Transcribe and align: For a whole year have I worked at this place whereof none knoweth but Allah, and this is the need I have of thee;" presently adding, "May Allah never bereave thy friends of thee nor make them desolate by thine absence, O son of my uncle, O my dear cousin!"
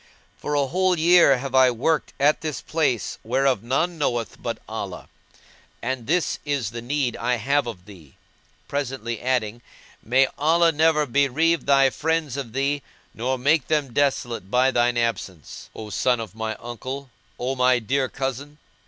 For 0.35 0.55
a 0.55 0.65
whole 0.65 0.97
year 0.97 1.37
have 1.37 1.53
I 1.53 1.69
worked 1.69 2.13
at 2.19 2.41
this 2.41 2.59
place 2.59 3.19
whereof 3.23 3.61
none 3.61 3.99
knoweth 3.99 4.41
but 4.41 4.57
Allah, 4.67 5.09
and 5.79 6.07
this 6.07 6.39
is 6.43 6.71
the 6.71 6.81
need 6.81 7.15
I 7.17 7.35
have 7.35 7.67
of 7.67 7.85
thee;" 7.85 8.15
presently 8.67 9.21
adding, 9.21 9.61
"May 10.01 10.27
Allah 10.39 10.71
never 10.71 11.05
bereave 11.05 11.67
thy 11.67 11.91
friends 11.91 12.35
of 12.35 12.53
thee 12.53 12.81
nor 13.13 13.37
make 13.37 13.67
them 13.67 13.93
desolate 13.93 14.49
by 14.49 14.71
thine 14.71 14.97
absence, 14.97 15.69
O 15.75 15.91
son 15.91 16.19
of 16.19 16.33
my 16.33 16.55
uncle, 16.55 17.11
O 17.37 17.55
my 17.55 17.77
dear 17.77 18.09
cousin!" 18.09 18.57